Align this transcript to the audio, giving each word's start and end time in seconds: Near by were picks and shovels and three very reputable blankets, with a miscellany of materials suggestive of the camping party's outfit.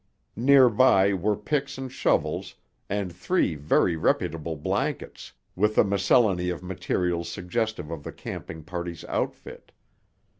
Near 0.35 0.67
by 0.67 1.13
were 1.13 1.35
picks 1.35 1.77
and 1.77 1.91
shovels 1.91 2.55
and 2.89 3.13
three 3.13 3.53
very 3.53 3.95
reputable 3.95 4.55
blankets, 4.55 5.33
with 5.55 5.77
a 5.77 5.83
miscellany 5.83 6.49
of 6.49 6.63
materials 6.63 7.29
suggestive 7.29 7.91
of 7.91 8.01
the 8.03 8.11
camping 8.11 8.63
party's 8.63 9.05
outfit. 9.05 9.71